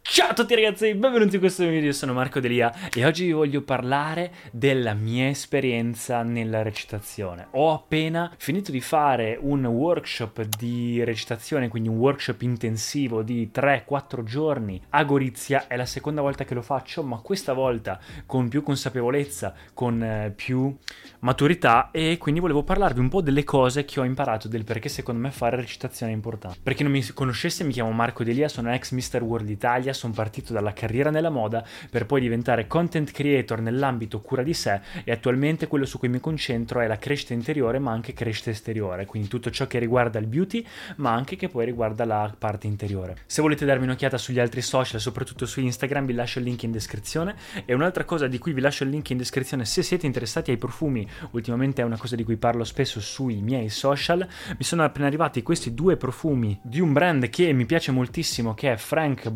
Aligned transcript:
Ciao 0.00 0.30
a 0.30 0.32
tutti 0.34 0.54
ragazzi, 0.54 0.94
benvenuti 0.94 1.34
in 1.34 1.40
questo 1.40 1.66
video, 1.66 1.92
sono 1.92 2.12
Marco 2.12 2.40
Delia 2.40 2.90
e 2.92 3.04
oggi 3.04 3.26
vi 3.26 3.32
voglio 3.32 3.62
parlare 3.62 4.32
della 4.50 4.94
mia 4.94 5.28
esperienza 5.28 6.22
nella 6.22 6.62
recitazione. 6.62 7.48
Ho 7.52 7.72
appena 7.72 8.32
finito 8.38 8.72
di 8.72 8.80
fare 8.80 9.38
un 9.40 9.64
workshop 9.66 10.42
di 10.58 11.04
recitazione, 11.04 11.68
quindi 11.68 11.88
un 11.88 11.98
workshop 11.98 12.40
intensivo 12.42 13.22
di 13.22 13.50
3-4 13.54 14.24
giorni 14.24 14.82
a 14.90 15.04
Gorizia, 15.04 15.66
è 15.66 15.76
la 15.76 15.86
seconda 15.86 16.22
volta 16.22 16.44
che 16.44 16.54
lo 16.54 16.62
faccio, 16.62 17.02
ma 17.02 17.18
questa 17.18 17.52
volta 17.52 18.00
con 18.24 18.48
più 18.48 18.62
consapevolezza, 18.62 19.54
con 19.74 20.02
eh, 20.02 20.32
più 20.34 20.74
maturità 21.20 21.90
e 21.90 22.16
quindi 22.18 22.40
volevo 22.40 22.62
parlarvi 22.62 23.00
un 23.00 23.08
po' 23.08 23.20
delle 23.20 23.44
cose 23.44 23.84
che 23.84 24.00
ho 24.00 24.04
imparato, 24.04 24.48
del 24.48 24.64
perché 24.64 24.88
secondo 24.88 25.20
me 25.20 25.30
fare 25.30 25.56
recitazione 25.56 26.12
è 26.12 26.14
importante. 26.14 26.58
Per 26.62 26.74
chi 26.74 26.82
non 26.82 26.92
mi 26.92 27.06
conoscesse 27.08 27.62
mi 27.62 27.72
chiamo 27.72 27.92
Marco 27.92 28.24
Delia, 28.24 28.48
sono 28.48 28.72
ex 28.72 28.92
Mr. 28.92 29.22
World 29.22 29.50
Italia, 29.50 29.92
sono 29.98 30.12
partito 30.12 30.52
dalla 30.52 30.72
carriera 30.72 31.10
nella 31.10 31.28
moda 31.28 31.64
per 31.90 32.06
poi 32.06 32.20
diventare 32.20 32.66
content 32.66 33.10
creator 33.10 33.60
nell'ambito 33.60 34.20
cura 34.20 34.42
di 34.42 34.54
sé 34.54 34.80
e 35.04 35.12
attualmente 35.12 35.66
quello 35.66 35.84
su 35.84 35.98
cui 35.98 36.08
mi 36.08 36.20
concentro 36.20 36.80
è 36.80 36.86
la 36.86 36.98
crescita 36.98 37.34
interiore 37.34 37.78
ma 37.78 37.92
anche 37.92 38.14
crescita 38.14 38.50
esteriore, 38.50 39.04
quindi 39.04 39.28
tutto 39.28 39.50
ciò 39.50 39.66
che 39.66 39.78
riguarda 39.78 40.18
il 40.18 40.26
beauty 40.26 40.64
ma 40.96 41.12
anche 41.12 41.36
che 41.36 41.48
poi 41.48 41.64
riguarda 41.64 42.04
la 42.04 42.34
parte 42.36 42.66
interiore. 42.66 43.16
Se 43.26 43.42
volete 43.42 43.64
darmi 43.64 43.84
un'occhiata 43.84 44.16
sugli 44.16 44.38
altri 44.38 44.62
social, 44.62 45.00
soprattutto 45.00 45.46
su 45.46 45.60
Instagram, 45.60 46.06
vi 46.06 46.14
lascio 46.14 46.38
il 46.38 46.44
link 46.44 46.62
in 46.62 46.70
descrizione 46.70 47.34
e 47.64 47.74
un'altra 47.74 48.04
cosa 48.04 48.26
di 48.26 48.38
cui 48.38 48.52
vi 48.52 48.60
lascio 48.60 48.84
il 48.84 48.90
link 48.90 49.10
in 49.10 49.18
descrizione 49.18 49.64
se 49.64 49.82
siete 49.82 50.06
interessati 50.06 50.50
ai 50.50 50.56
profumi, 50.56 51.06
ultimamente 51.32 51.82
è 51.82 51.84
una 51.84 51.98
cosa 51.98 52.16
di 52.16 52.24
cui 52.24 52.36
parlo 52.36 52.64
spesso 52.64 53.00
sui 53.00 53.40
miei 53.42 53.68
social, 53.68 54.26
mi 54.56 54.64
sono 54.64 54.84
appena 54.84 55.06
arrivati 55.06 55.42
questi 55.42 55.74
due 55.74 55.96
profumi 55.96 56.58
di 56.62 56.80
un 56.80 56.92
brand 56.92 57.28
che 57.28 57.52
mi 57.52 57.66
piace 57.66 57.90
moltissimo 57.90 58.54
che 58.54 58.72
è 58.72 58.76
Frank 58.76 59.30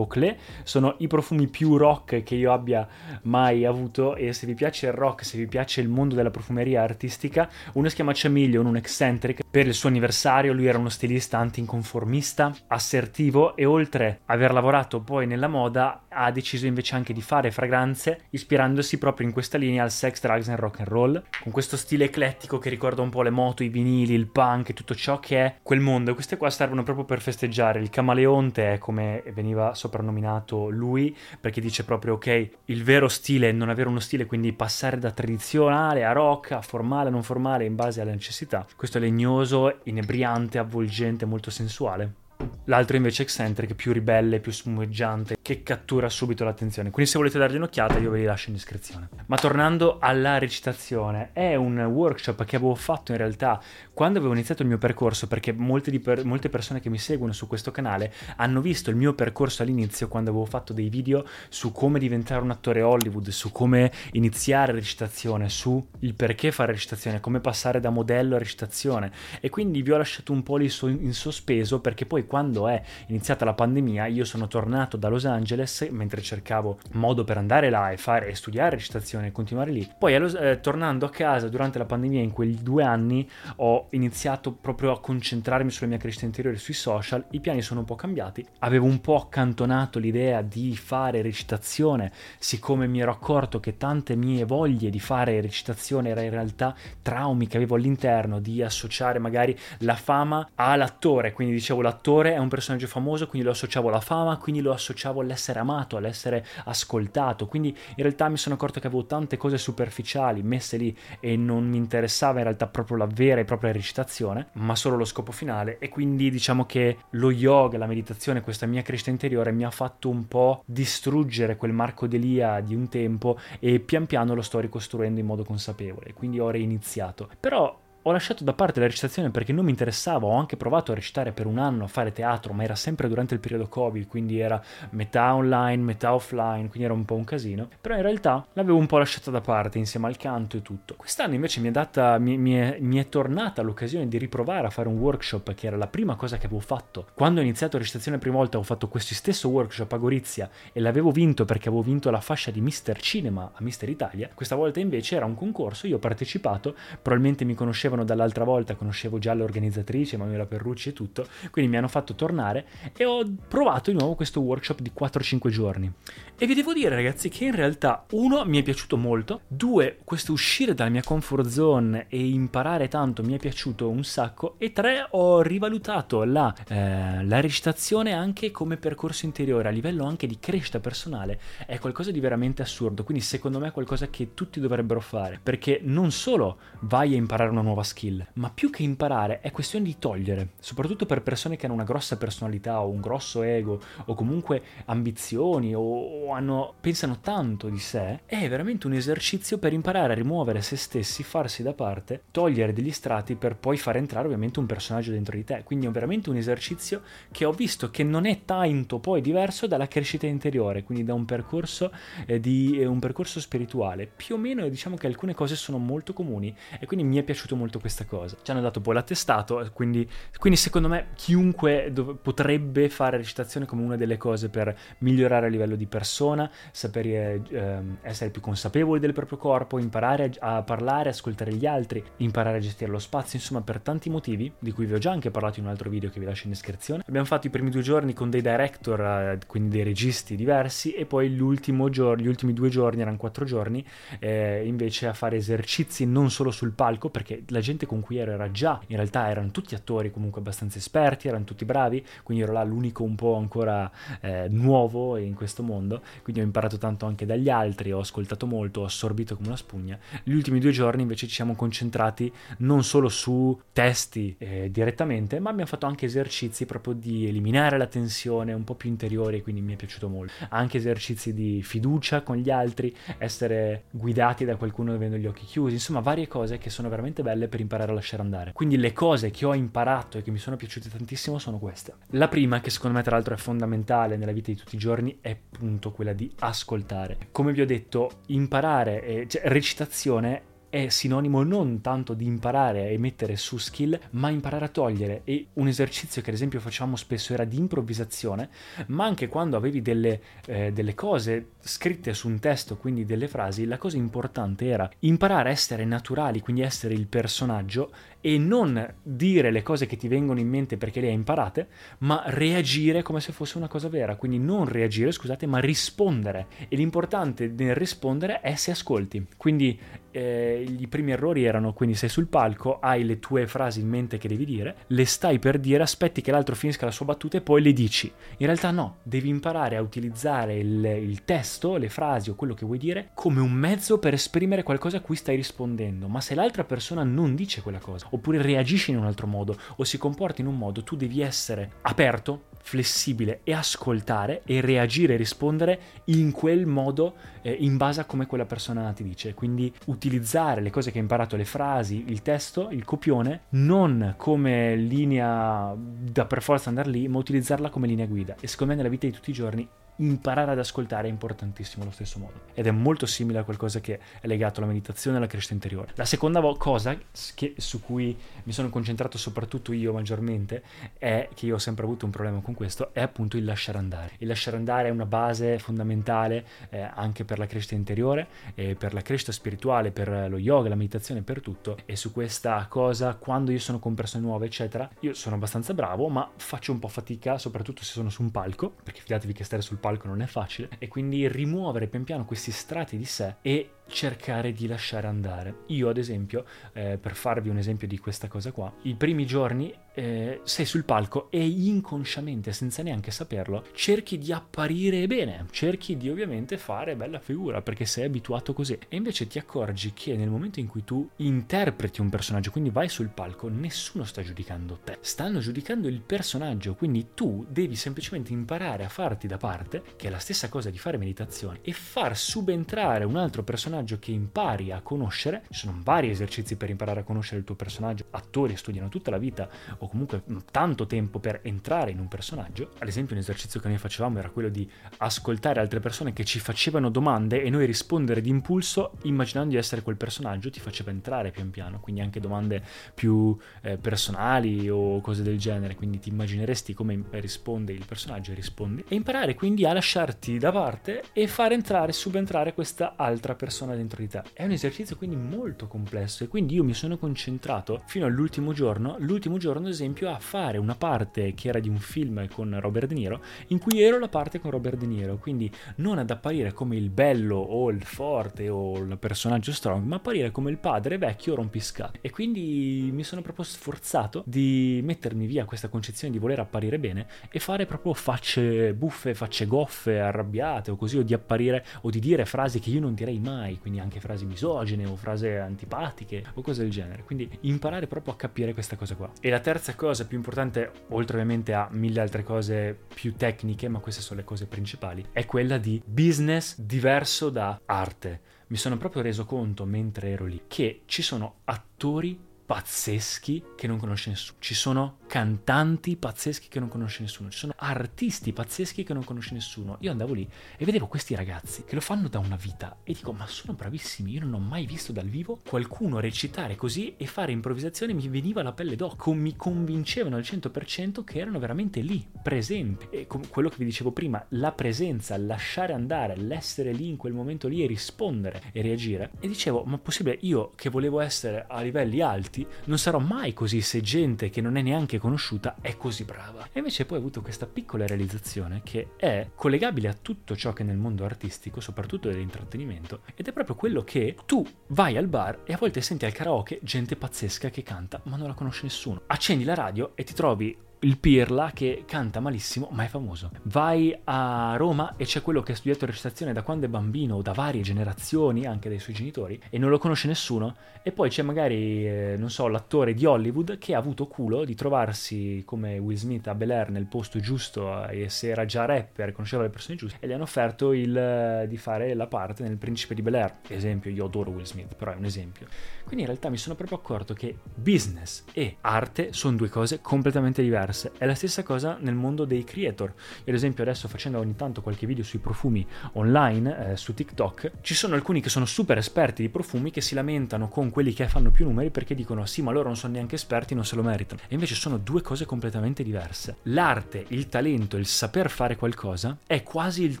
Sono 0.62 0.94
i 0.98 1.06
profumi 1.06 1.48
più 1.48 1.76
rock 1.76 2.22
che 2.22 2.34
io 2.34 2.52
abbia 2.52 2.86
mai 3.22 3.64
avuto 3.64 4.14
e 4.16 4.32
se 4.32 4.46
vi 4.46 4.54
piace 4.54 4.86
il 4.86 4.92
rock, 4.92 5.24
se 5.24 5.38
vi 5.38 5.46
piace 5.46 5.80
il 5.80 5.88
mondo 5.88 6.14
della 6.14 6.30
profumeria 6.30 6.82
artistica, 6.82 7.48
uno 7.72 7.88
si 7.88 7.94
chiama 7.94 8.12
Chameleon, 8.14 8.66
un 8.66 8.76
eccentric, 8.76 9.42
per 9.48 9.66
il 9.66 9.74
suo 9.74 9.88
anniversario 9.88 10.52
lui 10.52 10.66
era 10.66 10.78
uno 10.78 10.88
stilista 10.88 11.38
antinconformista, 11.38 12.54
assertivo 12.68 13.56
e 13.56 13.64
oltre 13.64 14.20
a 14.26 14.34
aver 14.34 14.52
lavorato 14.52 15.00
poi 15.00 15.26
nella 15.26 15.48
moda 15.48 16.02
ha 16.08 16.30
deciso 16.30 16.66
invece 16.66 16.94
anche 16.94 17.12
di 17.12 17.20
fare 17.20 17.50
fragranze 17.50 18.24
ispirandosi 18.30 18.98
proprio 18.98 19.26
in 19.26 19.32
questa 19.32 19.58
linea 19.58 19.82
al 19.82 19.90
sex, 19.90 20.20
drugs 20.20 20.48
and 20.48 20.58
rock 20.58 20.80
and 20.80 20.88
roll, 20.88 21.22
con 21.42 21.52
questo 21.52 21.76
stile 21.76 22.04
eclettico 22.04 22.58
che 22.58 22.70
ricorda 22.70 23.02
un 23.02 23.10
po' 23.10 23.22
le 23.22 23.30
moto, 23.30 23.62
i 23.62 23.68
vinili, 23.68 24.14
il 24.14 24.26
punk 24.26 24.70
e 24.70 24.74
tutto 24.74 24.94
ciò 24.94 25.20
che 25.20 25.44
è 25.44 25.54
quel 25.62 25.80
mondo. 25.80 26.14
Queste 26.14 26.36
qua 26.36 26.50
servono 26.50 26.82
proprio 26.82 27.04
per 27.04 27.20
festeggiare. 27.20 27.80
Il 27.80 27.90
camaleonte 27.90 28.78
come 28.78 29.22
veniva 29.32 29.74
soprannominato 29.74 30.25
lui, 30.70 31.16
perché 31.40 31.60
dice 31.60 31.84
proprio 31.84 32.14
ok, 32.14 32.48
il 32.66 32.84
vero 32.84 33.08
stile 33.08 33.48
è 33.48 33.52
non 33.52 33.68
avere 33.68 33.88
uno 33.88 34.00
stile, 34.00 34.26
quindi 34.26 34.52
passare 34.52 34.98
da 34.98 35.10
tradizionale 35.10 36.04
a 36.04 36.12
rock, 36.12 36.52
a 36.52 36.62
formale, 36.62 37.08
a 37.08 37.12
non 37.12 37.22
formale 37.22 37.64
in 37.64 37.74
base 37.74 38.00
alle 38.00 38.12
necessità. 38.12 38.66
Questo 38.76 38.98
è 38.98 39.00
legnoso, 39.00 39.80
inebriante, 39.84 40.58
avvolgente, 40.58 41.24
molto 41.24 41.50
sensuale. 41.50 42.24
L'altro 42.68 42.96
invece 42.96 43.22
eccentric, 43.22 43.74
più 43.74 43.92
ribelle, 43.92 44.40
più 44.40 44.50
spumeggiante, 44.50 45.36
che 45.40 45.62
cattura 45.62 46.08
subito 46.08 46.44
l'attenzione. 46.44 46.90
Quindi 46.90 47.10
se 47.10 47.18
volete 47.18 47.38
dargli 47.38 47.54
un'occhiata 47.56 47.98
io 47.98 48.10
ve 48.10 48.18
li 48.18 48.24
lascio 48.24 48.48
in 48.48 48.54
descrizione. 48.54 49.08
Ma 49.26 49.36
tornando 49.36 49.98
alla 50.00 50.38
recitazione, 50.38 51.30
è 51.32 51.54
un 51.54 51.78
workshop 51.78 52.44
che 52.44 52.56
avevo 52.56 52.74
fatto 52.74 53.12
in 53.12 53.18
realtà 53.18 53.60
quando 53.92 54.18
avevo 54.18 54.34
iniziato 54.34 54.62
il 54.62 54.68
mio 54.68 54.78
percorso, 54.78 55.28
perché 55.28 55.52
molte, 55.52 55.96
per- 56.00 56.24
molte 56.24 56.48
persone 56.48 56.80
che 56.80 56.90
mi 56.90 56.98
seguono 56.98 57.32
su 57.32 57.46
questo 57.46 57.70
canale 57.70 58.12
hanno 58.36 58.60
visto 58.60 58.90
il 58.90 58.96
mio 58.96 59.14
percorso 59.14 59.62
all'inizio 59.62 60.08
quando 60.08 60.30
avevo 60.30 60.44
fatto 60.44 60.72
dei 60.72 60.88
video 60.88 61.24
su 61.48 61.70
come 61.70 62.00
diventare 62.00 62.42
un 62.42 62.50
attore 62.50 62.82
Hollywood, 62.82 63.28
su 63.28 63.52
come 63.52 63.92
iniziare 64.12 64.72
recitazione, 64.72 65.48
su 65.48 65.84
il 66.00 66.14
perché 66.14 66.50
fare 66.50 66.72
recitazione, 66.72 67.20
come 67.20 67.38
passare 67.38 67.78
da 67.78 67.90
modello 67.90 68.34
a 68.34 68.38
recitazione. 68.38 69.12
E 69.40 69.50
quindi 69.50 69.82
vi 69.82 69.92
ho 69.92 69.96
lasciato 69.96 70.32
un 70.32 70.42
po' 70.42 70.56
lì 70.56 70.68
in 70.82 71.14
sospeso 71.14 71.80
perché 71.80 72.06
poi 72.06 72.26
quando 72.26 72.55
è 72.64 72.80
iniziata 73.08 73.44
la 73.44 73.52
pandemia 73.52 74.06
io 74.06 74.24
sono 74.24 74.48
tornato 74.48 74.96
da 74.96 75.08
Los 75.08 75.26
Angeles 75.26 75.86
mentre 75.90 76.22
cercavo 76.22 76.78
modo 76.92 77.24
per 77.24 77.36
andare 77.36 77.68
là 77.68 77.90
e 77.90 77.96
fare 77.98 78.28
e 78.28 78.34
studiare 78.34 78.76
recitazione 78.76 79.26
e 79.26 79.32
continuare 79.32 79.70
lì. 79.70 79.88
Poi 79.98 80.14
eh, 80.14 80.60
tornando 80.60 81.04
a 81.06 81.10
casa 81.10 81.48
durante 81.48 81.78
la 81.78 81.84
pandemia 81.84 82.20
in 82.22 82.32
quei 82.32 82.56
due 82.62 82.82
anni 82.82 83.28
ho 83.56 83.88
iniziato 83.90 84.52
proprio 84.52 84.92
a 84.92 85.00
concentrarmi 85.00 85.70
sulla 85.70 85.88
mia 85.88 85.98
crescita 85.98 86.24
interiore 86.24 86.56
sui 86.56 86.74
social, 86.74 87.24
i 87.30 87.40
piani 87.40 87.62
sono 87.62 87.80
un 87.80 87.86
po' 87.86 87.94
cambiati, 87.96 88.46
avevo 88.60 88.86
un 88.86 89.00
po' 89.00 89.16
accantonato 89.16 89.98
l'idea 89.98 90.42
di 90.42 90.76
fare 90.76 91.22
recitazione, 91.22 92.12
siccome 92.38 92.86
mi 92.86 93.00
ero 93.00 93.10
accorto 93.10 93.60
che 93.60 93.76
tante 93.76 94.16
mie 94.16 94.44
voglie 94.44 94.90
di 94.90 95.00
fare 95.00 95.40
recitazione 95.40 96.10
era 96.10 96.22
in 96.22 96.30
realtà 96.30 96.74
traumi 97.02 97.46
che 97.46 97.56
avevo 97.56 97.74
all'interno, 97.74 98.40
di 98.40 98.62
associare 98.62 99.18
magari 99.18 99.56
la 99.78 99.94
fama 99.94 100.48
all'attore, 100.54 101.32
quindi 101.32 101.54
dicevo 101.54 101.82
l'attore 101.82 102.34
è 102.34 102.38
un 102.38 102.45
personaggio 102.48 102.86
famoso, 102.86 103.26
quindi 103.26 103.46
lo 103.46 103.52
associavo 103.52 103.88
alla 103.88 104.00
fama, 104.00 104.36
quindi 104.36 104.60
lo 104.60 104.72
associavo 104.72 105.20
all'essere 105.20 105.58
amato, 105.58 105.96
all'essere 105.96 106.44
ascoltato. 106.64 107.46
Quindi 107.46 107.68
in 107.68 108.02
realtà 108.02 108.28
mi 108.28 108.36
sono 108.36 108.54
accorto 108.54 108.80
che 108.80 108.86
avevo 108.86 109.06
tante 109.06 109.36
cose 109.36 109.58
superficiali 109.58 110.42
messe 110.42 110.76
lì 110.76 110.96
e 111.20 111.36
non 111.36 111.68
mi 111.68 111.76
interessava 111.76 112.38
in 112.38 112.44
realtà 112.44 112.66
proprio 112.66 112.96
la 112.96 113.06
vera 113.06 113.40
e 113.40 113.44
propria 113.44 113.72
recitazione, 113.72 114.48
ma 114.54 114.74
solo 114.74 114.96
lo 114.96 115.04
scopo 115.04 115.32
finale. 115.32 115.78
E 115.78 115.88
quindi 115.88 116.30
diciamo 116.30 116.66
che 116.66 116.98
lo 117.10 117.30
yoga, 117.30 117.78
la 117.78 117.86
meditazione, 117.86 118.40
questa 118.40 118.66
mia 118.66 118.82
crescita 118.82 119.10
interiore 119.10 119.52
mi 119.52 119.64
ha 119.64 119.70
fatto 119.70 120.08
un 120.08 120.26
po' 120.26 120.62
distruggere 120.64 121.56
quel 121.56 121.72
Marco 121.72 122.06
Delia 122.06 122.60
di 122.60 122.74
un 122.74 122.88
tempo 122.88 123.38
e 123.58 123.80
pian 123.80 124.06
piano 124.06 124.34
lo 124.34 124.42
sto 124.42 124.60
ricostruendo 124.60 125.20
in 125.20 125.26
modo 125.26 125.44
consapevole. 125.44 126.12
Quindi 126.12 126.38
ho 126.38 126.50
reiniziato. 126.50 127.28
Però 127.40 127.84
ho 128.08 128.12
lasciato 128.12 128.44
da 128.44 128.52
parte 128.52 128.78
la 128.78 128.86
recitazione 128.86 129.30
perché 129.30 129.52
non 129.52 129.64
mi 129.64 129.72
interessava, 129.72 130.26
ho 130.26 130.38
anche 130.38 130.56
provato 130.56 130.92
a 130.92 130.94
recitare 130.94 131.32
per 131.32 131.46
un 131.46 131.58
anno, 131.58 131.84
a 131.84 131.88
fare 131.88 132.12
teatro, 132.12 132.52
ma 132.52 132.62
era 132.62 132.76
sempre 132.76 133.08
durante 133.08 133.34
il 133.34 133.40
periodo 133.40 133.66
Covid, 133.66 134.06
quindi 134.06 134.38
era 134.38 134.62
metà 134.90 135.34
online, 135.34 135.82
metà 135.82 136.14
offline, 136.14 136.68
quindi 136.68 136.84
era 136.84 136.92
un 136.92 137.04
po' 137.04 137.16
un 137.16 137.24
casino, 137.24 137.68
però 137.80 137.96
in 137.96 138.02
realtà 138.02 138.46
l'avevo 138.52 138.78
un 138.78 138.86
po' 138.86 138.98
lasciata 138.98 139.32
da 139.32 139.40
parte 139.40 139.78
insieme 139.78 140.06
al 140.06 140.16
canto 140.16 140.56
e 140.56 140.62
tutto. 140.62 140.94
Quest'anno 140.94 141.34
invece 141.34 141.58
mi 141.58 141.66
è, 141.66 141.70
data, 141.72 142.16
mi, 142.18 142.38
mi, 142.38 142.54
è, 142.54 142.78
mi 142.80 142.98
è 142.98 143.08
tornata 143.08 143.62
l'occasione 143.62 144.06
di 144.06 144.18
riprovare 144.18 144.68
a 144.68 144.70
fare 144.70 144.86
un 144.86 144.98
workshop, 144.98 145.54
che 145.54 145.66
era 145.66 145.76
la 145.76 145.88
prima 145.88 146.14
cosa 146.14 146.38
che 146.38 146.46
avevo 146.46 146.60
fatto. 146.60 147.08
Quando 147.12 147.40
ho 147.40 147.42
iniziato 147.42 147.76
la 147.76 147.82
recitazione 147.82 148.18
la 148.18 148.22
prima 148.22 148.36
volta 148.36 148.56
ho 148.56 148.62
fatto 148.62 148.86
questo 148.86 149.14
stesso 149.14 149.48
workshop 149.48 149.92
a 149.92 149.96
Gorizia 149.96 150.48
e 150.72 150.78
l'avevo 150.78 151.10
vinto 151.10 151.44
perché 151.44 151.66
avevo 151.66 151.82
vinto 151.82 152.12
la 152.12 152.20
fascia 152.20 152.52
di 152.52 152.60
Mister 152.60 153.00
Cinema 153.00 153.50
a 153.52 153.62
Mister 153.64 153.88
Italia, 153.88 154.30
questa 154.32 154.54
volta 154.54 154.78
invece 154.78 155.16
era 155.16 155.24
un 155.24 155.34
concorso, 155.34 155.88
io 155.88 155.96
ho 155.96 155.98
partecipato, 155.98 156.76
probabilmente 157.02 157.44
mi 157.44 157.54
conoscevano 157.54 157.94
dall'altra 158.04 158.44
volta, 158.44 158.74
conoscevo 158.74 159.18
già 159.18 159.34
l'organizzatrice, 159.34 160.16
Manuela 160.16 160.46
Perrucci 160.46 160.90
e 160.90 160.92
tutto, 160.92 161.26
quindi 161.50 161.70
mi 161.70 161.76
hanno 161.76 161.88
fatto 161.88 162.14
tornare 162.14 162.66
e 162.96 163.04
ho 163.04 163.24
provato 163.48 163.90
di 163.90 163.96
nuovo 163.96 164.14
questo 164.14 164.40
workshop 164.40 164.80
di 164.80 164.92
4-5 164.98 165.48
giorni. 165.48 165.92
E 166.38 166.46
vi 166.46 166.54
devo 166.54 166.72
dire 166.72 166.94
ragazzi 166.94 167.28
che 167.28 167.46
in 167.46 167.54
realtà 167.54 168.04
uno 168.10 168.44
mi 168.44 168.58
è 168.58 168.62
piaciuto 168.62 168.96
molto, 168.96 169.40
due 169.46 169.98
questo 170.04 170.32
uscire 170.32 170.74
dalla 170.74 170.90
mia 170.90 171.02
comfort 171.02 171.46
zone 171.48 172.06
e 172.08 172.28
imparare 172.28 172.88
tanto 172.88 173.22
mi 173.22 173.34
è 173.34 173.38
piaciuto 173.38 173.88
un 173.88 174.04
sacco 174.04 174.56
e 174.58 174.72
tre 174.72 175.06
ho 175.10 175.40
rivalutato 175.40 176.24
la, 176.24 176.54
eh, 176.68 177.24
la 177.24 177.40
recitazione 177.40 178.12
anche 178.12 178.50
come 178.50 178.76
percorso 178.76 179.24
interiore 179.24 179.68
a 179.68 179.70
livello 179.70 180.04
anche 180.04 180.26
di 180.26 180.38
crescita 180.38 180.78
personale 180.80 181.40
è 181.66 181.78
qualcosa 181.78 182.10
di 182.10 182.20
veramente 182.20 182.62
assurdo 182.62 183.04
quindi 183.04 183.22
secondo 183.22 183.58
me 183.58 183.68
è 183.68 183.72
qualcosa 183.72 184.08
che 184.08 184.34
tutti 184.34 184.60
dovrebbero 184.60 185.00
fare 185.00 185.40
perché 185.42 185.80
non 185.82 186.10
solo 186.10 186.58
vai 186.80 187.14
a 187.14 187.16
imparare 187.16 187.50
una 187.50 187.62
nuova 187.62 187.82
skill 187.86 188.26
ma 188.34 188.50
più 188.50 188.70
che 188.70 188.82
imparare 188.82 189.40
è 189.40 189.50
questione 189.50 189.84
di 189.84 189.98
togliere 189.98 190.50
soprattutto 190.60 191.06
per 191.06 191.22
persone 191.22 191.56
che 191.56 191.64
hanno 191.64 191.74
una 191.74 191.84
grossa 191.84 192.16
personalità 192.18 192.82
o 192.82 192.88
un 192.88 193.00
grosso 193.00 193.42
ego 193.42 193.80
o 194.04 194.14
comunque 194.14 194.62
ambizioni 194.84 195.74
o 195.74 196.32
hanno, 196.32 196.74
pensano 196.80 197.20
tanto 197.20 197.68
di 197.68 197.78
sé 197.78 198.20
è 198.26 198.48
veramente 198.48 198.86
un 198.86 198.92
esercizio 198.92 199.58
per 199.58 199.72
imparare 199.72 200.12
a 200.12 200.16
rimuovere 200.16 200.60
se 200.60 200.76
stessi 200.76 201.22
farsi 201.22 201.62
da 201.62 201.72
parte 201.72 202.24
togliere 202.30 202.72
degli 202.72 202.92
strati 202.92 203.34
per 203.34 203.56
poi 203.56 203.76
far 203.78 203.96
entrare 203.96 204.26
ovviamente 204.26 204.58
un 204.58 204.66
personaggio 204.66 205.10
dentro 205.10 205.34
di 205.34 205.44
te 205.44 205.62
quindi 205.64 205.86
è 205.86 205.90
veramente 205.90 206.28
un 206.28 206.36
esercizio 206.36 207.02
che 207.30 207.46
ho 207.46 207.52
visto 207.52 207.90
che 207.90 208.02
non 208.02 208.26
è 208.26 208.44
tanto 208.44 208.98
poi 208.98 209.20
diverso 209.20 209.66
dalla 209.66 209.88
crescita 209.88 210.26
interiore, 210.26 210.82
quindi 210.82 211.04
da 211.04 211.14
un 211.14 211.24
percorso, 211.24 211.92
eh, 212.26 212.40
di, 212.40 212.78
eh, 212.80 212.86
un 212.86 212.98
percorso 212.98 213.40
spirituale. 213.40 214.06
Più 214.06 214.34
o 214.34 214.38
meno 214.38 214.68
diciamo 214.68 214.96
che 214.96 215.06
alcune 215.06 215.34
cose 215.34 215.56
sono 215.56 215.78
molto 215.78 216.12
comuni 216.12 216.54
e 216.78 216.86
quindi 216.86 217.04
mi 217.04 217.16
è 217.16 217.22
piaciuto 217.22 217.56
molto 217.56 217.75
questa 217.78 218.04
cosa. 218.04 218.36
Ci 218.42 218.50
hanno 218.50 218.60
dato 218.60 218.80
poi 218.80 218.94
l'attestato, 218.94 219.68
quindi, 219.72 220.08
quindi 220.38 220.58
secondo 220.58 220.88
me 220.88 221.08
chiunque 221.14 221.90
dov- 221.92 222.16
potrebbe 222.16 222.88
fare 222.88 223.16
recitazione 223.16 223.66
come 223.66 223.82
una 223.82 223.96
delle 223.96 224.16
cose 224.16 224.48
per 224.48 224.76
migliorare 224.98 225.46
a 225.46 225.48
livello 225.48 225.76
di 225.76 225.86
persona, 225.86 226.50
sapere 226.70 227.42
eh, 227.48 227.78
essere 228.02 228.30
più 228.30 228.40
consapevoli 228.40 229.00
del 229.00 229.12
proprio 229.12 229.38
corpo, 229.38 229.78
imparare 229.78 230.32
a, 230.40 230.56
a 230.56 230.62
parlare, 230.62 231.10
ascoltare 231.10 231.52
gli 231.52 231.66
altri, 231.66 232.02
imparare 232.18 232.58
a 232.58 232.60
gestire 232.60 232.90
lo 232.90 232.98
spazio, 232.98 233.38
insomma 233.38 233.60
per 233.60 233.80
tanti 233.80 234.10
motivi 234.10 234.52
di 234.58 234.72
cui 234.72 234.86
vi 234.86 234.94
ho 234.94 234.98
già 234.98 235.10
anche 235.10 235.30
parlato 235.30 235.58
in 235.58 235.66
un 235.66 235.70
altro 235.70 235.90
video 235.90 236.10
che 236.10 236.20
vi 236.20 236.26
lascio 236.26 236.44
in 236.44 236.50
descrizione. 236.50 237.02
Abbiamo 237.06 237.26
fatto 237.26 237.46
i 237.46 237.50
primi 237.50 237.70
due 237.70 237.82
giorni 237.82 238.12
con 238.12 238.30
dei 238.30 238.42
director, 238.42 239.00
eh, 239.00 239.38
quindi 239.46 239.70
dei 239.70 239.84
registi 239.84 240.36
diversi, 240.36 240.92
e 240.92 241.06
poi 241.06 241.34
l'ultimo 241.34 241.88
giorno, 241.88 242.22
gli 242.22 242.28
ultimi 242.28 242.52
due 242.52 242.68
giorni, 242.68 243.00
erano 243.00 243.16
quattro 243.16 243.44
giorni, 243.44 243.84
eh, 244.18 244.62
invece 244.64 245.06
a 245.06 245.12
fare 245.12 245.36
esercizi 245.36 246.06
non 246.06 246.30
solo 246.30 246.50
sul 246.50 246.72
palco, 246.72 247.10
perché 247.10 247.42
la 247.56 247.62
gente 247.62 247.86
con 247.86 248.00
cui 248.00 248.18
ero 248.18 248.32
era 248.32 248.50
già, 248.50 248.80
in 248.88 248.96
realtà 248.96 249.28
erano 249.30 249.50
tutti 249.50 249.74
attori 249.74 250.10
comunque 250.10 250.40
abbastanza 250.40 250.78
esperti, 250.78 251.28
erano 251.28 251.44
tutti 251.44 251.64
bravi, 251.64 252.04
quindi 252.22 252.44
ero 252.44 252.52
là 252.52 252.62
l'unico 252.62 253.02
un 253.02 253.14
po' 253.14 253.34
ancora 253.36 253.90
eh, 254.20 254.46
nuovo 254.50 255.16
in 255.16 255.34
questo 255.34 255.62
mondo, 255.62 256.02
quindi 256.22 256.42
ho 256.42 256.44
imparato 256.44 256.76
tanto 256.76 257.06
anche 257.06 257.24
dagli 257.24 257.48
altri, 257.48 257.92
ho 257.92 258.00
ascoltato 258.00 258.46
molto, 258.46 258.82
ho 258.82 258.84
assorbito 258.84 259.36
come 259.36 259.48
una 259.48 259.56
spugna. 259.56 259.98
Gli 260.22 260.32
ultimi 260.32 260.60
due 260.60 260.70
giorni 260.70 261.02
invece 261.02 261.26
ci 261.26 261.34
siamo 261.34 261.54
concentrati 261.54 262.30
non 262.58 262.84
solo 262.84 263.08
su 263.08 263.58
testi 263.72 264.34
eh, 264.38 264.70
direttamente, 264.70 265.40
ma 265.40 265.50
abbiamo 265.50 265.68
fatto 265.68 265.86
anche 265.86 266.06
esercizi 266.06 266.66
proprio 266.66 266.92
di 266.92 267.26
eliminare 267.26 267.78
la 267.78 267.86
tensione 267.86 268.52
un 268.52 268.64
po' 268.64 268.74
più 268.74 268.90
interiore, 268.90 269.40
quindi 269.42 269.62
mi 269.62 269.72
è 269.72 269.76
piaciuto 269.76 270.08
molto. 270.08 270.32
Anche 270.50 270.76
esercizi 270.76 271.32
di 271.32 271.62
fiducia 271.62 272.20
con 272.20 272.36
gli 272.36 272.50
altri, 272.50 272.94
essere 273.18 273.84
guidati 273.90 274.44
da 274.44 274.56
qualcuno 274.56 274.92
avendo 274.92 275.16
gli 275.16 275.26
occhi 275.26 275.44
chiusi, 275.46 275.74
insomma 275.74 276.00
varie 276.00 276.28
cose 276.28 276.58
che 276.58 276.70
sono 276.70 276.88
veramente 276.88 277.22
belle 277.22 277.45
per 277.48 277.60
imparare 277.60 277.92
a 277.92 277.94
lasciare 277.94 278.22
andare. 278.22 278.52
Quindi 278.52 278.76
le 278.76 278.92
cose 278.92 279.30
che 279.30 279.44
ho 279.44 279.54
imparato 279.54 280.18
e 280.18 280.22
che 280.22 280.30
mi 280.30 280.38
sono 280.38 280.56
piaciute 280.56 280.88
tantissimo 280.88 281.38
sono 281.38 281.58
queste. 281.58 281.94
La 282.10 282.28
prima, 282.28 282.60
che 282.60 282.70
secondo 282.70 282.96
me 282.96 283.02
tra 283.02 283.16
l'altro 283.16 283.34
è 283.34 283.38
fondamentale 283.38 284.16
nella 284.16 284.32
vita 284.32 284.50
di 284.50 284.56
tutti 284.56 284.74
i 284.74 284.78
giorni, 284.78 285.18
è 285.20 285.30
appunto 285.30 285.92
quella 285.92 286.12
di 286.12 286.32
ascoltare. 286.40 287.28
Come 287.32 287.52
vi 287.52 287.60
ho 287.60 287.66
detto, 287.66 288.20
imparare, 288.26 289.26
cioè 289.28 289.42
recitazione 289.44 290.54
è 290.84 290.88
sinonimo 290.90 291.42
non 291.42 291.80
tanto 291.80 292.12
di 292.12 292.26
imparare 292.26 292.90
e 292.90 292.98
mettere 292.98 293.36
su 293.36 293.56
skill, 293.56 293.98
ma 294.10 294.28
imparare 294.28 294.66
a 294.66 294.68
togliere. 294.68 295.22
E 295.24 295.46
un 295.54 295.68
esercizio 295.68 296.20
che 296.20 296.28
ad 296.28 296.36
esempio 296.36 296.60
facciamo 296.60 296.96
spesso 296.96 297.32
era 297.32 297.44
di 297.44 297.56
improvvisazione, 297.56 298.50
ma 298.88 299.04
anche 299.04 299.28
quando 299.28 299.56
avevi 299.56 299.80
delle, 299.80 300.20
eh, 300.46 300.72
delle 300.72 300.94
cose 300.94 301.52
scritte 301.60 302.12
su 302.12 302.28
un 302.28 302.38
testo, 302.38 302.76
quindi 302.76 303.04
delle 303.04 303.28
frasi, 303.28 303.64
la 303.64 303.78
cosa 303.78 303.96
importante 303.96 304.66
era 304.66 304.90
imparare 305.00 305.48
a 305.48 305.52
essere 305.52 305.84
naturali, 305.84 306.40
quindi 306.40 306.62
essere 306.62 306.94
il 306.94 307.06
personaggio 307.06 307.90
e 308.26 308.38
non 308.38 308.94
dire 309.04 309.52
le 309.52 309.62
cose 309.62 309.86
che 309.86 309.96
ti 309.96 310.08
vengono 310.08 310.40
in 310.40 310.48
mente 310.48 310.76
perché 310.76 311.00
le 311.00 311.06
hai 311.06 311.12
imparate, 311.12 311.68
ma 311.98 312.24
reagire 312.26 313.02
come 313.02 313.20
se 313.20 313.30
fosse 313.30 313.56
una 313.56 313.68
cosa 313.68 313.88
vera. 313.88 314.16
Quindi 314.16 314.40
non 314.40 314.66
reagire, 314.66 315.12
scusate, 315.12 315.46
ma 315.46 315.60
rispondere. 315.60 316.48
E 316.68 316.74
l'importante 316.74 317.46
nel 317.56 317.76
rispondere 317.76 318.40
è 318.40 318.56
se 318.56 318.72
ascolti. 318.72 319.24
Quindi 319.36 319.78
eh, 320.16 320.64
i 320.78 320.88
primi 320.88 321.12
errori 321.12 321.44
erano 321.44 321.74
quindi 321.74 321.94
sei 321.94 322.08
sul 322.08 322.26
palco, 322.26 322.78
hai 322.80 323.04
le 323.04 323.18
tue 323.18 323.46
frasi 323.46 323.80
in 323.80 323.88
mente 323.88 324.16
che 324.16 324.28
devi 324.28 324.46
dire, 324.46 324.76
le 324.86 325.04
stai 325.04 325.38
per 325.38 325.58
dire, 325.58 325.82
aspetti 325.82 326.22
che 326.22 326.30
l'altro 326.30 326.54
finisca 326.54 326.86
la 326.86 326.90
sua 326.90 327.04
battuta 327.04 327.36
e 327.36 327.42
poi 327.42 327.60
le 327.60 327.74
dici. 327.74 328.10
In 328.38 328.46
realtà 328.46 328.70
no, 328.70 328.96
devi 329.02 329.28
imparare 329.28 329.76
a 329.76 329.82
utilizzare 329.82 330.56
il, 330.56 330.84
il 330.84 331.24
testo, 331.24 331.76
le 331.76 331.90
frasi 331.90 332.30
o 332.30 332.34
quello 332.34 332.54
che 332.54 332.64
vuoi 332.64 332.78
dire 332.78 333.10
come 333.12 333.40
un 333.40 333.52
mezzo 333.52 333.98
per 333.98 334.14
esprimere 334.14 334.62
qualcosa 334.62 334.96
a 334.96 335.00
cui 335.00 335.16
stai 335.16 335.36
rispondendo. 335.36 336.08
Ma 336.08 336.22
se 336.22 336.34
l'altra 336.34 336.64
persona 336.64 337.04
non 337.04 337.34
dice 337.34 337.60
quella 337.60 337.78
cosa, 337.78 338.06
oppure 338.16 338.42
reagisce 338.42 338.90
in 338.90 338.98
un 338.98 339.04
altro 339.04 339.26
modo 339.26 339.56
o 339.76 339.84
si 339.84 339.98
comporta 339.98 340.40
in 340.40 340.48
un 340.48 340.58
modo, 340.58 340.82
tu 340.82 340.96
devi 340.96 341.20
essere 341.20 341.72
aperto, 341.82 342.44
flessibile 342.66 343.40
e 343.44 343.52
ascoltare 343.52 344.42
e 344.44 344.60
reagire 344.60 345.14
e 345.14 345.16
rispondere 345.16 345.80
in 346.06 346.32
quel 346.32 346.66
modo 346.66 347.14
eh, 347.42 347.52
in 347.52 347.76
base 347.76 348.00
a 348.00 348.04
come 348.04 348.26
quella 348.26 348.44
persona 348.44 348.92
ti 348.92 349.04
dice. 349.04 349.34
Quindi 349.34 349.72
utilizzare 349.84 350.60
le 350.60 350.70
cose 350.70 350.90
che 350.90 350.96
hai 350.96 351.02
imparato, 351.02 351.36
le 351.36 351.44
frasi, 351.44 352.06
il 352.08 352.22
testo, 352.22 352.70
il 352.70 352.84
copione, 352.84 353.42
non 353.50 354.14
come 354.16 354.74
linea 354.74 355.72
da 355.76 356.24
per 356.26 356.42
forza 356.42 356.68
andare 356.68 356.90
lì, 356.90 357.06
ma 357.06 357.18
utilizzarla 357.18 357.70
come 357.70 357.86
linea 357.86 358.06
guida. 358.06 358.34
E 358.40 358.48
secondo 358.48 358.72
me 358.72 358.78
nella 358.78 358.92
vita 358.92 359.06
di 359.06 359.12
tutti 359.12 359.30
i 359.30 359.34
giorni 359.34 359.68
imparare 359.96 360.50
ad 360.50 360.58
ascoltare 360.58 361.08
è 361.08 361.10
importantissimo 361.10 361.82
allo 361.82 361.92
stesso 361.92 362.18
modo 362.18 362.40
ed 362.54 362.66
è 362.66 362.70
molto 362.70 363.06
simile 363.06 363.38
a 363.38 363.44
qualcosa 363.44 363.80
che 363.80 363.98
è 364.20 364.26
legato 364.26 364.60
alla 364.60 364.68
meditazione 364.68 365.16
e 365.16 365.20
alla 365.20 365.28
crescita 365.28 365.54
interiore. 365.54 365.92
La 365.94 366.04
seconda 366.04 366.40
cosa 366.56 366.96
che, 367.34 367.54
su 367.56 367.80
cui 367.80 368.16
mi 368.44 368.52
sono 368.52 368.68
concentrato 368.68 369.18
soprattutto 369.18 369.72
io 369.72 369.92
maggiormente 369.92 370.62
è 370.98 371.28
che 371.34 371.46
io 371.46 371.54
ho 371.54 371.58
sempre 371.58 371.84
avuto 371.84 372.04
un 372.04 372.10
problema 372.10 372.40
con 372.40 372.54
questo 372.54 372.92
è 372.92 373.00
appunto 373.00 373.36
il 373.36 373.44
lasciare 373.44 373.78
andare. 373.78 374.12
Il 374.18 374.28
lasciare 374.28 374.56
andare 374.56 374.88
è 374.88 374.90
una 374.90 375.06
base 375.06 375.58
fondamentale 375.58 376.44
eh, 376.70 376.80
anche 376.80 377.24
per 377.24 377.38
la 377.38 377.46
crescita 377.46 377.74
interiore 377.74 378.28
e 378.54 378.74
per 378.74 378.94
la 378.94 379.02
crescita 379.02 379.32
spirituale, 379.32 379.90
per 379.90 380.28
lo 380.28 380.38
yoga, 380.38 380.68
la 380.68 380.74
meditazione, 380.74 381.22
per 381.22 381.40
tutto 381.40 381.76
e 381.84 381.96
su 381.96 382.12
questa 382.12 382.66
cosa 382.68 383.14
quando 383.14 383.50
io 383.50 383.58
sono 383.58 383.78
con 383.78 383.94
persone 383.94 384.24
nuove 384.24 384.46
eccetera 384.46 384.88
io 385.00 385.14
sono 385.14 385.34
abbastanza 385.36 385.74
bravo 385.74 386.08
ma 386.08 386.30
faccio 386.36 386.72
un 386.72 386.78
po' 386.78 386.88
fatica 386.88 387.38
soprattutto 387.38 387.82
se 387.82 387.92
sono 387.92 388.10
su 388.10 388.22
un 388.22 388.30
palco 388.30 388.72
perché 388.82 389.00
fidatevi 389.00 389.32
che 389.32 389.44
stare 389.44 389.62
sul 389.62 389.76
palco 389.76 389.85
palco 389.86 390.08
non 390.08 390.20
è 390.20 390.26
facile 390.26 390.68
e 390.78 390.88
quindi 390.88 391.28
rimuovere 391.28 391.86
pian 391.86 392.02
piano 392.02 392.24
questi 392.24 392.50
strati 392.50 392.96
di 392.96 393.04
sé 393.04 393.36
e 393.40 393.70
cercare 393.86 394.52
di 394.52 394.66
lasciare 394.66 395.06
andare. 395.06 395.62
Io 395.66 395.88
ad 395.88 395.96
esempio, 395.96 396.44
eh, 396.72 396.98
per 396.98 397.14
farvi 397.14 397.48
un 397.48 397.58
esempio 397.58 397.86
di 397.86 397.98
questa 397.98 398.28
cosa 398.28 398.52
qua, 398.52 398.72
i 398.82 398.94
primi 398.94 399.26
giorni 399.26 399.72
eh, 399.94 400.40
sei 400.44 400.66
sul 400.66 400.84
palco 400.84 401.30
e 401.30 401.46
inconsciamente, 401.46 402.52
senza 402.52 402.82
neanche 402.82 403.10
saperlo, 403.10 403.64
cerchi 403.72 404.18
di 404.18 404.30
apparire 404.30 405.06
bene, 405.06 405.46
cerchi 405.50 405.96
di 405.96 406.10
ovviamente 406.10 406.58
fare 406.58 406.96
bella 406.96 407.18
figura 407.18 407.62
perché 407.62 407.86
sei 407.86 408.04
abituato 408.04 408.52
così. 408.52 408.78
E 408.88 408.96
invece 408.96 409.26
ti 409.26 409.38
accorgi 409.38 409.92
che 409.94 410.14
nel 410.16 410.28
momento 410.28 410.60
in 410.60 410.66
cui 410.66 410.84
tu 410.84 411.08
interpreti 411.16 412.02
un 412.02 412.10
personaggio, 412.10 412.50
quindi 412.50 412.68
vai 412.68 412.88
sul 412.88 413.08
palco, 413.08 413.48
nessuno 413.48 414.04
sta 414.04 414.22
giudicando 414.22 414.80
te, 414.84 414.98
stanno 415.00 415.38
giudicando 415.38 415.88
il 415.88 416.02
personaggio, 416.02 416.74
quindi 416.74 417.08
tu 417.14 417.46
devi 417.48 417.74
semplicemente 417.74 418.32
imparare 418.32 418.84
a 418.84 418.90
farti 418.90 419.26
da 419.26 419.38
parte, 419.38 419.82
che 419.96 420.08
è 420.08 420.10
la 420.10 420.18
stessa 420.18 420.50
cosa 420.50 420.68
di 420.68 420.78
fare 420.78 420.98
meditazione, 420.98 421.60
e 421.62 421.72
far 421.72 422.16
subentrare 422.16 423.04
un 423.04 423.16
altro 423.16 423.42
personaggio 423.42 423.75
personaggio 423.76 423.98
che 423.98 424.10
impari 424.12 424.72
a 424.72 424.80
conoscere, 424.80 425.42
ci 425.50 425.60
sono 425.60 425.78
vari 425.82 426.08
esercizi 426.08 426.56
per 426.56 426.70
imparare 426.70 427.00
a 427.00 427.02
conoscere 427.02 427.40
il 427.40 427.44
tuo 427.44 427.54
personaggio, 427.54 428.06
attori 428.10 428.56
studiano 428.56 428.88
tutta 428.88 429.10
la 429.10 429.18
vita 429.18 429.48
o 429.78 429.88
comunque 429.88 430.22
tanto 430.50 430.86
tempo 430.86 431.18
per 431.18 431.40
entrare 431.42 431.90
in 431.90 431.98
un 431.98 432.08
personaggio, 432.08 432.70
ad 432.78 432.88
esempio 432.88 433.14
un 433.14 433.20
esercizio 433.20 433.60
che 433.60 433.68
noi 433.68 433.78
facevamo 433.78 434.18
era 434.18 434.30
quello 434.30 434.48
di 434.48 434.68
ascoltare 434.98 435.60
altre 435.60 435.80
persone 435.80 436.12
che 436.12 436.24
ci 436.24 436.38
facevano 436.38 436.88
domande 436.88 437.42
e 437.42 437.50
noi 437.50 437.66
rispondere 437.66 438.20
d'impulso 438.20 438.92
immaginando 439.02 439.50
di 439.50 439.56
essere 439.56 439.82
quel 439.82 439.96
personaggio 439.96 440.50
ti 440.50 440.60
faceva 440.60 440.90
entrare 440.90 441.30
pian 441.30 441.50
piano, 441.50 441.80
quindi 441.80 442.00
anche 442.00 442.20
domande 442.20 442.62
più 442.94 443.36
eh, 443.62 443.76
personali 443.76 444.68
o 444.70 445.00
cose 445.00 445.22
del 445.22 445.38
genere, 445.38 445.74
quindi 445.74 445.98
ti 445.98 446.08
immagineresti 446.08 446.72
come 446.72 447.02
risponde 447.10 447.72
il 447.72 447.84
personaggio 447.84 448.32
e 448.32 448.34
rispondi 448.34 448.84
e 448.88 448.94
imparare 448.94 449.34
quindi 449.34 449.66
a 449.66 449.72
lasciarti 449.72 450.38
da 450.38 450.50
parte 450.50 451.04
e 451.12 451.26
far 451.26 451.52
entrare, 451.52 451.92
subentrare 451.92 452.54
questa 452.54 452.94
altra 452.96 453.34
persona 453.34 453.65
dentro 453.74 454.00
di 454.00 454.08
te. 454.08 454.22
È 454.32 454.44
un 454.44 454.52
esercizio 454.52 454.96
quindi 454.96 455.16
molto 455.16 455.66
complesso 455.66 456.24
e 456.24 456.28
quindi 456.28 456.54
io 456.54 456.64
mi 456.64 456.74
sono 456.74 456.96
concentrato 456.98 457.82
fino 457.86 458.06
all'ultimo 458.06 458.52
giorno, 458.52 458.96
l'ultimo 458.98 459.38
giorno 459.38 459.66
ad 459.66 459.72
esempio 459.72 460.10
a 460.10 460.18
fare 460.18 460.58
una 460.58 460.74
parte 460.74 461.34
che 461.34 461.48
era 461.48 461.58
di 461.58 461.68
un 461.68 461.78
film 461.78 462.28
con 462.28 462.58
Robert 462.60 462.88
De 462.88 462.94
Niro 462.94 463.22
in 463.48 463.58
cui 463.58 463.80
ero 463.80 463.98
la 463.98 464.08
parte 464.08 464.40
con 464.40 464.50
Robert 464.50 464.76
De 464.78 464.86
Niro, 464.86 465.16
quindi 465.16 465.50
non 465.76 465.98
ad 465.98 466.10
apparire 466.10 466.52
come 466.52 466.76
il 466.76 466.90
bello 466.90 467.36
o 467.36 467.70
il 467.70 467.82
forte 467.82 468.48
o 468.48 468.76
il 468.78 468.96
personaggio 468.98 469.52
strong, 469.52 469.84
ma 469.84 469.96
apparire 469.96 470.30
come 470.30 470.50
il 470.50 470.58
padre 470.58 470.98
vecchio 470.98 471.34
rompiscato. 471.34 471.98
E 472.00 472.10
quindi 472.10 472.90
mi 472.92 473.02
sono 473.02 473.22
proprio 473.22 473.44
sforzato 473.44 474.22
di 474.26 474.80
mettermi 474.82 475.26
via 475.26 475.44
questa 475.44 475.68
concezione 475.68 476.12
di 476.12 476.18
voler 476.18 476.40
apparire 476.40 476.78
bene 476.78 477.06
e 477.30 477.38
fare 477.38 477.66
proprio 477.66 477.94
facce 477.94 478.74
buffe, 478.74 479.14
facce 479.14 479.46
goffe, 479.46 479.98
arrabbiate 479.98 480.70
o 480.70 480.76
così, 480.76 480.98
o 480.98 481.02
di 481.02 481.14
apparire 481.14 481.64
o 481.82 481.90
di 481.90 482.00
dire 482.00 482.24
frasi 482.24 482.60
che 482.60 482.70
io 482.70 482.80
non 482.80 482.94
direi 482.94 483.18
mai, 483.18 483.55
quindi 483.58 483.80
anche 483.80 484.00
frasi 484.00 484.24
misogene 484.24 484.86
o 484.86 484.96
frasi 484.96 485.28
antipatiche 485.28 486.24
o 486.34 486.42
cose 486.42 486.62
del 486.62 486.70
genere. 486.70 487.02
Quindi 487.04 487.28
imparare 487.42 487.86
proprio 487.86 488.14
a 488.14 488.16
capire 488.16 488.52
questa 488.52 488.76
cosa 488.76 488.94
qua. 488.94 489.10
E 489.20 489.30
la 489.30 489.40
terza 489.40 489.74
cosa 489.74 490.06
più 490.06 490.16
importante, 490.16 490.70
oltre 490.88 491.16
ovviamente 491.16 491.52
a 491.52 491.68
mille 491.70 492.00
altre 492.00 492.22
cose 492.22 492.76
più 492.94 493.14
tecniche, 493.14 493.68
ma 493.68 493.78
queste 493.78 494.02
sono 494.02 494.20
le 494.20 494.26
cose 494.26 494.46
principali, 494.46 495.04
è 495.12 495.24
quella 495.26 495.58
di 495.58 495.82
business 495.84 496.58
diverso 496.58 497.30
da 497.30 497.60
arte. 497.64 498.20
Mi 498.48 498.56
sono 498.56 498.76
proprio 498.76 499.02
reso 499.02 499.24
conto 499.24 499.64
mentre 499.64 500.10
ero 500.10 500.24
lì 500.24 500.42
che 500.46 500.82
ci 500.86 501.02
sono 501.02 501.40
attori 501.44 502.25
pazzeschi 502.46 503.42
che 503.56 503.66
non 503.66 503.76
conosce 503.76 504.10
nessuno. 504.10 504.38
Ci 504.38 504.54
sono 504.54 504.98
cantanti 505.08 505.96
pazzeschi 505.96 506.46
che 506.48 506.60
non 506.60 506.68
conosce 506.68 507.02
nessuno. 507.02 507.28
Ci 507.28 507.38
sono 507.38 507.54
artisti 507.56 508.32
pazzeschi 508.32 508.84
che 508.84 508.94
non 508.94 509.04
conosce 509.04 509.34
nessuno. 509.34 509.76
Io 509.80 509.90
andavo 509.90 510.14
lì 510.14 510.26
e 510.56 510.64
vedevo 510.64 510.86
questi 510.86 511.16
ragazzi 511.16 511.64
che 511.64 511.74
lo 511.74 511.80
fanno 511.80 512.06
da 512.08 512.20
una 512.20 512.36
vita 512.36 512.78
e 512.84 512.92
dico, 512.92 513.12
ma 513.12 513.26
sono 513.26 513.54
bravissimi. 513.54 514.12
Io 514.12 514.20
non 514.20 514.34
ho 514.34 514.38
mai 514.38 514.64
visto 514.64 514.92
dal 514.92 515.08
vivo 515.08 515.40
qualcuno 515.46 515.98
recitare 515.98 516.54
così 516.54 516.94
e 516.96 517.06
fare 517.06 517.32
improvvisazione. 517.32 517.92
Mi 517.92 518.06
veniva 518.08 518.42
la 518.42 518.52
pelle 518.52 518.76
d'oca. 518.76 519.12
Mi 519.12 519.34
convincevano 519.34 520.16
al 520.16 520.22
100% 520.22 521.02
che 521.02 521.18
erano 521.18 521.40
veramente 521.40 521.80
lì, 521.80 522.06
presenti. 522.22 522.86
E 522.90 523.08
com- 523.08 523.28
quello 523.28 523.48
che 523.48 523.56
vi 523.58 523.64
dicevo 523.64 523.90
prima, 523.90 524.24
la 524.30 524.52
presenza, 524.52 525.16
lasciare 525.16 525.72
andare, 525.72 526.16
l'essere 526.16 526.72
lì 526.72 526.88
in 526.88 526.96
quel 526.96 527.12
momento 527.12 527.48
lì 527.48 527.64
e 527.64 527.66
rispondere 527.66 528.40
e 528.52 528.62
reagire. 528.62 529.10
E 529.18 529.26
dicevo, 529.26 529.64
ma 529.64 529.78
possibile 529.78 530.16
io 530.20 530.52
che 530.54 530.70
volevo 530.70 531.00
essere 531.00 531.44
a 531.48 531.60
livelli 531.60 532.00
alti 532.00 532.35
tutti, 532.36 532.46
non 532.64 532.78
sarò 532.78 532.98
mai 532.98 533.32
così 533.32 533.62
se 533.62 533.80
gente 533.80 534.28
che 534.28 534.42
non 534.42 534.56
è 534.56 534.62
neanche 534.62 534.98
conosciuta 534.98 535.56
è 535.62 535.76
così 535.76 536.04
brava. 536.04 536.48
E 536.52 536.58
invece 536.58 536.84
poi 536.84 536.98
ho 536.98 537.00
avuto 537.00 537.22
questa 537.22 537.46
piccola 537.46 537.86
realizzazione 537.86 538.60
che 538.62 538.90
è 538.96 539.30
collegabile 539.34 539.88
a 539.88 539.96
tutto 540.00 540.36
ciò 540.36 540.52
che 540.52 540.62
nel 540.62 540.76
mondo 540.76 541.04
artistico, 541.04 541.60
soprattutto 541.60 542.08
dell'intrattenimento, 542.08 543.00
ed 543.14 543.28
è 543.28 543.32
proprio 543.32 543.54
quello 543.54 543.82
che 543.82 544.16
tu 544.26 544.44
vai 544.68 544.96
al 544.96 545.06
bar 545.06 545.40
e 545.44 545.52
a 545.54 545.58
volte 545.58 545.80
senti 545.80 546.04
al 546.04 546.12
karaoke 546.12 546.58
gente 546.62 546.96
pazzesca 546.96 547.48
che 547.48 547.62
canta, 547.62 548.00
ma 548.04 548.16
non 548.16 548.28
la 548.28 548.34
conosce 548.34 548.64
nessuno. 548.64 549.02
Accendi 549.06 549.44
la 549.44 549.54
radio 549.54 549.92
e 549.94 550.04
ti 550.04 550.12
trovi 550.12 550.56
il 550.86 550.98
Pirla 550.98 551.50
che 551.52 551.82
canta 551.84 552.20
malissimo 552.20 552.68
ma 552.70 552.84
è 552.84 552.86
famoso. 552.86 553.30
Vai 553.42 553.96
a 554.04 554.54
Roma 554.56 554.94
e 554.96 555.04
c'è 555.04 555.20
quello 555.20 555.42
che 555.42 555.52
ha 555.52 555.56
studiato 555.56 555.84
recitazione 555.84 556.32
da 556.32 556.42
quando 556.42 556.66
è 556.66 556.68
bambino 556.68 557.22
da 557.22 557.32
varie 557.32 557.62
generazioni, 557.62 558.46
anche 558.46 558.68
dai 558.68 558.78
suoi 558.78 558.94
genitori, 558.94 559.40
e 559.50 559.58
non 559.58 559.70
lo 559.70 559.78
conosce 559.78 560.06
nessuno. 560.06 560.54
E 560.84 560.92
poi 560.92 561.10
c'è 561.10 561.22
magari, 561.22 561.84
eh, 561.84 562.14
non 562.16 562.30
so, 562.30 562.46
l'attore 562.46 562.94
di 562.94 563.04
Hollywood 563.04 563.58
che 563.58 563.74
ha 563.74 563.78
avuto 563.78 564.06
culo 564.06 564.44
di 564.44 564.54
trovarsi 564.54 565.42
come 565.44 565.78
Will 565.78 565.96
Smith 565.96 566.28
a 566.28 566.34
Bel 566.36 566.52
Air 566.52 566.70
nel 566.70 566.86
posto 566.86 567.18
giusto 567.18 567.88
e 567.88 568.08
se 568.08 568.28
era 568.28 568.44
già 568.44 568.64
rapper, 568.64 569.10
conosceva 569.10 569.42
le 569.42 569.48
persone 569.48 569.76
giuste, 569.76 569.98
e 569.98 570.06
gli 570.06 570.12
hanno 570.12 570.22
offerto 570.22 570.72
il, 570.72 570.96
eh, 570.96 571.46
di 571.48 571.56
fare 571.56 571.94
la 571.94 572.06
parte 572.06 572.44
nel 572.44 572.56
Principe 572.56 572.94
di 572.94 573.02
Bel 573.02 573.16
Air. 573.16 573.32
Esempio, 573.48 573.90
io 573.90 574.04
adoro 574.04 574.30
Will 574.30 574.44
Smith, 574.44 574.76
però 574.76 574.92
è 574.92 574.96
un 574.96 575.04
esempio. 575.04 575.48
Quindi 575.82 576.02
in 576.02 576.06
realtà 576.06 576.28
mi 576.28 576.36
sono 576.36 576.54
proprio 576.54 576.78
accorto 576.78 577.14
che 577.14 577.36
business 577.52 578.22
e 578.32 578.56
arte 578.60 579.12
sono 579.12 579.36
due 579.36 579.48
cose 579.48 579.80
completamente 579.80 580.42
diverse 580.42 580.75
diverse. 580.76 580.92
È 580.98 581.06
la 581.06 581.14
stessa 581.14 581.42
cosa 581.42 581.78
nel 581.80 581.94
mondo 581.94 582.24
dei 582.24 582.44
creator. 582.44 582.92
Ad 583.26 583.34
esempio, 583.34 583.62
adesso 583.62 583.88
facendo 583.88 584.18
ogni 584.18 584.36
tanto 584.36 584.60
qualche 584.60 584.86
video 584.86 585.02
sui 585.02 585.18
profumi 585.18 585.66
online, 585.92 586.72
eh, 586.72 586.76
su 586.76 586.92
TikTok, 586.92 587.52
ci 587.62 587.74
sono 587.74 587.94
alcuni 587.94 588.20
che 588.20 588.28
sono 588.28 588.44
super 588.44 588.76
esperti 588.78 589.22
di 589.22 589.28
profumi 589.28 589.70
che 589.70 589.80
si 589.80 589.94
lamentano 589.94 590.48
con 590.48 590.70
quelli 590.70 590.92
che 590.92 591.08
fanno 591.08 591.30
più 591.30 591.46
numeri 591.46 591.70
perché 591.70 591.94
dicono 591.94 592.26
sì, 592.26 592.42
ma 592.42 592.52
loro 592.52 592.66
non 592.66 592.76
sono 592.76 592.92
neanche 592.94 593.14
esperti, 593.14 593.54
non 593.54 593.64
se 593.64 593.76
lo 593.76 593.82
meritano. 593.82 594.20
E 594.28 594.34
invece 594.34 594.54
sono 594.54 594.76
due 594.76 595.00
cose 595.00 595.24
completamente 595.24 595.82
diverse. 595.82 596.38
L'arte, 596.44 597.04
il 597.08 597.28
talento, 597.28 597.76
il 597.76 597.86
saper 597.86 598.30
fare 598.30 598.56
qualcosa 598.56 599.16
è 599.26 599.42
quasi 599.42 599.82
il 599.84 600.00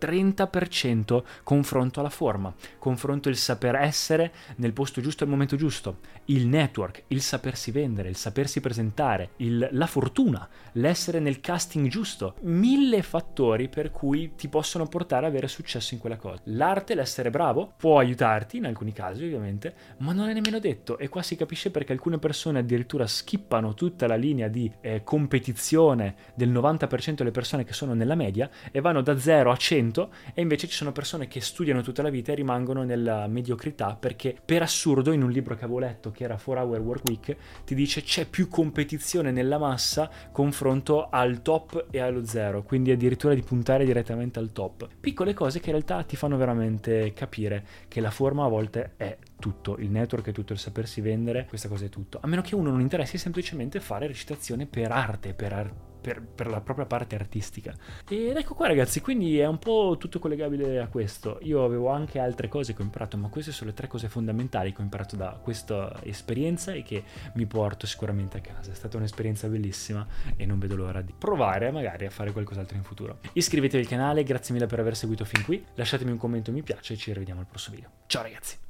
30% 0.00 1.22
confronto 1.42 2.00
alla 2.00 2.10
forma, 2.10 2.54
confronto 2.78 3.28
il 3.28 3.36
saper 3.36 3.74
essere 3.76 4.32
nel 4.56 4.72
posto 4.72 5.00
giusto 5.00 5.24
al 5.24 5.30
momento 5.30 5.56
giusto, 5.56 5.98
il 6.26 6.46
network, 6.46 7.04
il 7.08 7.22
sapersi 7.22 7.70
vendere, 7.70 8.08
il 8.08 8.16
sapersi 8.16 8.60
presentare, 8.60 9.30
il, 9.36 9.68
la 9.72 9.86
fortuna 9.86 10.41
l'essere 10.72 11.20
nel 11.20 11.40
casting 11.40 11.88
giusto, 11.88 12.36
mille 12.42 13.02
fattori 13.02 13.68
per 13.68 13.90
cui 13.90 14.34
ti 14.36 14.48
possono 14.48 14.86
portare 14.86 15.26
ad 15.26 15.32
avere 15.32 15.48
successo 15.48 15.94
in 15.94 16.00
quella 16.00 16.16
cosa. 16.16 16.40
L'arte, 16.44 16.94
l'essere 16.94 17.30
bravo, 17.30 17.72
può 17.76 17.98
aiutarti 17.98 18.56
in 18.56 18.66
alcuni 18.66 18.92
casi 18.92 19.24
ovviamente, 19.24 19.74
ma 19.98 20.12
non 20.12 20.28
è 20.28 20.32
nemmeno 20.32 20.58
detto 20.58 20.98
e 20.98 21.08
qua 21.08 21.22
si 21.22 21.36
capisce 21.36 21.70
perché 21.70 21.92
alcune 21.92 22.18
persone 22.18 22.60
addirittura 22.60 23.06
skippano 23.06 23.74
tutta 23.74 24.06
la 24.06 24.16
linea 24.16 24.48
di 24.48 24.70
eh, 24.80 25.02
competizione 25.04 26.14
del 26.34 26.50
90% 26.50 27.14
delle 27.14 27.30
persone 27.30 27.64
che 27.64 27.72
sono 27.72 27.94
nella 27.94 28.14
media 28.14 28.48
e 28.70 28.80
vanno 28.80 29.00
da 29.02 29.18
0 29.18 29.50
a 29.50 29.56
100 29.56 30.10
e 30.34 30.40
invece 30.40 30.66
ci 30.66 30.74
sono 30.74 30.92
persone 30.92 31.28
che 31.28 31.40
studiano 31.40 31.82
tutta 31.82 32.02
la 32.02 32.10
vita 32.10 32.32
e 32.32 32.34
rimangono 32.34 32.82
nella 32.84 33.26
mediocrità 33.26 33.96
perché 33.98 34.36
per 34.44 34.62
assurdo 34.62 35.12
in 35.12 35.22
un 35.22 35.30
libro 35.30 35.54
che 35.54 35.64
avevo 35.64 35.78
letto 35.78 36.10
che 36.10 36.24
era 36.24 36.38
4 36.42 36.62
Hour 36.62 36.80
Work 36.80 37.04
Week 37.04 37.36
ti 37.64 37.74
dice 37.74 38.02
c'è 38.02 38.26
più 38.26 38.48
competizione 38.48 39.30
nella 39.30 39.58
massa 39.58 40.10
confronto 40.32 41.08
al 41.10 41.42
top 41.42 41.86
e 41.90 42.00
allo 42.00 42.24
zero, 42.24 42.62
quindi 42.62 42.90
addirittura 42.90 43.34
di 43.34 43.42
puntare 43.42 43.84
direttamente 43.84 44.38
al 44.38 44.50
top. 44.52 44.88
Piccole 44.98 45.34
cose 45.34 45.60
che 45.60 45.66
in 45.66 45.76
realtà 45.76 46.02
ti 46.02 46.16
fanno 46.16 46.36
veramente 46.36 47.12
capire 47.12 47.64
che 47.86 48.00
la 48.00 48.10
forma 48.10 48.44
a 48.44 48.48
volte 48.48 48.94
è 48.96 49.16
tutto, 49.42 49.76
il 49.78 49.90
network 49.90 50.28
è 50.28 50.32
tutto, 50.32 50.52
il 50.52 50.60
sapersi 50.60 51.00
vendere, 51.00 51.46
questa 51.48 51.66
cosa 51.66 51.84
è 51.84 51.88
tutto. 51.88 52.20
A 52.22 52.28
meno 52.28 52.42
che 52.42 52.54
uno 52.54 52.70
non 52.70 52.80
interessi 52.80 53.18
semplicemente 53.18 53.80
fare 53.80 54.06
recitazione 54.06 54.66
per 54.66 54.92
arte, 54.92 55.34
per 55.34 55.52
arte 55.52 55.90
per, 56.02 56.20
per, 56.20 56.48
la 56.48 56.60
propria 56.60 56.84
parte 56.84 57.14
artistica. 57.14 57.74
Ed 58.06 58.36
ecco 58.36 58.54
qua 58.54 58.66
ragazzi, 58.66 59.00
quindi 59.00 59.38
è 59.38 59.46
un 59.46 59.58
po' 59.58 59.96
tutto 59.98 60.18
collegabile 60.18 60.80
a 60.80 60.88
questo. 60.88 61.38
Io 61.42 61.64
avevo 61.64 61.88
anche 61.88 62.18
altre 62.18 62.48
cose 62.48 62.74
che 62.74 62.82
ho 62.82 62.84
imparato, 62.84 63.16
ma 63.16 63.28
queste 63.28 63.52
sono 63.52 63.70
le 63.70 63.76
tre 63.76 63.86
cose 63.86 64.08
fondamentali 64.08 64.72
che 64.72 64.80
ho 64.80 64.84
imparato 64.84 65.16
da 65.16 65.38
questa 65.40 66.00
esperienza 66.02 66.72
e 66.72 66.82
che 66.82 67.04
mi 67.34 67.46
porto 67.46 67.86
sicuramente 67.86 68.38
a 68.38 68.40
casa. 68.40 68.72
È 68.72 68.74
stata 68.74 68.98
un'esperienza 68.98 69.48
bellissima 69.48 70.06
e 70.36 70.44
non 70.44 70.58
vedo 70.58 70.76
l'ora 70.76 71.00
di 71.00 71.14
provare 71.16 71.70
magari 71.70 72.04
a 72.04 72.10
fare 72.10 72.32
qualcos'altro 72.32 72.76
in 72.76 72.82
futuro. 72.82 73.20
Iscrivetevi 73.32 73.84
al 73.84 73.88
canale, 73.88 74.24
grazie 74.24 74.52
mille 74.52 74.66
per 74.66 74.80
aver 74.80 74.96
seguito 74.96 75.24
fin 75.24 75.44
qui, 75.44 75.64
lasciatemi 75.74 76.10
un 76.10 76.18
commento 76.18 76.50
mi 76.50 76.62
piace 76.62 76.94
e 76.94 76.96
ci 76.96 77.12
rivediamo 77.12 77.40
al 77.40 77.46
prossimo 77.46 77.76
video. 77.76 77.90
Ciao 78.06 78.22
ragazzi! 78.22 78.56